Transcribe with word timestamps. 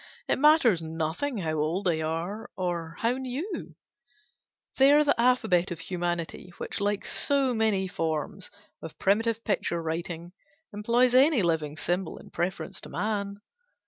It 0.27 0.39
matters 0.39 0.81
nothing 0.81 1.37
how 1.37 1.53
old 1.59 1.85
they 1.85 2.01
are, 2.01 2.49
or 2.57 2.95
how 3.01 3.19
new; 3.19 3.75
they 4.77 4.91
are 4.91 5.03
the 5.03 5.13
alphabet 5.21 5.69
of 5.69 5.79
humanity, 5.79 6.51
which 6.57 6.81
like 6.81 7.05
so 7.05 7.53
many 7.53 7.87
forms 7.87 8.49
of 8.81 8.97
primitive 8.97 9.43
picture 9.43 9.79
writing 9.79 10.31
employs 10.73 11.13
any 11.13 11.43
living 11.43 11.77
symbol 11.77 12.17
in 12.17 12.31
preference 12.31 12.81
to 12.81 12.89
man. 12.89 13.41